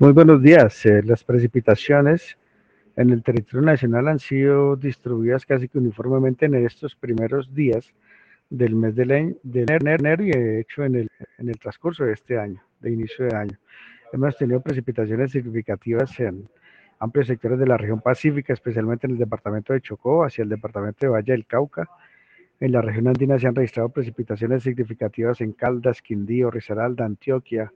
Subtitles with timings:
[0.00, 0.86] Muy buenos días.
[0.86, 2.38] Eh, las precipitaciones
[2.94, 7.92] en el territorio nacional han sido distribuidas casi que uniformemente en estos primeros días
[8.48, 12.62] del mes de, enero y de hecho en el, en el transcurso de este año,
[12.78, 13.58] de inicio de año.
[14.12, 16.48] Hemos tenido precipitaciones significativas en
[17.00, 21.06] amplios sectores de la región pacífica, especialmente en el departamento de Chocó, hacia el departamento
[21.06, 21.88] de Valle del Cauca.
[22.60, 27.72] En la región andina se han registrado precipitaciones significativas en Caldas, Quindío, Risaralda, Antioquia,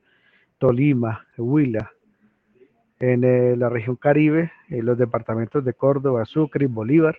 [0.58, 1.90] Tolima, Huila,
[3.02, 7.18] en eh, la región Caribe, en los departamentos de Córdoba, Sucre y Bolívar.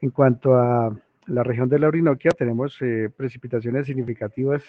[0.00, 4.62] En cuanto a la región de la Orinoquia, tenemos eh, precipitaciones significativas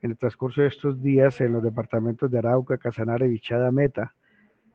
[0.00, 4.14] en el transcurso de estos días en los departamentos de Arauca, Casanare, Vichada, Meta.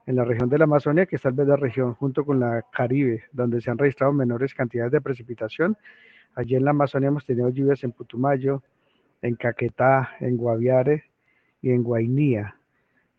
[0.05, 2.63] En la región de la Amazonia, que es tal vez la región junto con la
[2.71, 5.77] Caribe, donde se han registrado menores cantidades de precipitación.
[6.35, 8.61] Allí en la Amazonia hemos tenido lluvias en Putumayo,
[9.23, 11.05] en Caquetá, en Guaviare
[11.59, 12.55] y en Guainía.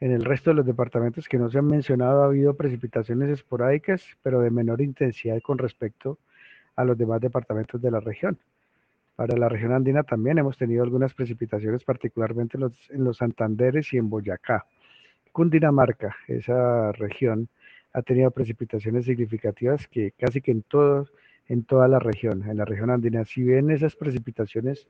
[0.05, 4.05] En el resto de los departamentos que no se han mencionado ha habido precipitaciones esporádicas,
[4.23, 6.19] pero de menor intensidad con respecto
[6.77, 8.37] a los demás departamentos de la región.
[9.16, 13.95] Para la región andina también hemos tenido algunas precipitaciones, particularmente en los, en los Santanderes
[13.95, 14.66] y en Boyacá.
[15.33, 17.49] Cundinamarca, esa región,
[17.95, 21.09] ha tenido precipitaciones significativas que casi que en, todo,
[21.49, 23.24] en toda la región, en la región andina.
[23.24, 24.87] Si bien esas precipitaciones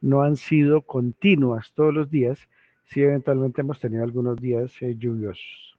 [0.00, 2.48] no han sido continuas todos los días,
[2.88, 5.77] sí eventualmente hemos tenido algunos días eh, lluviosos.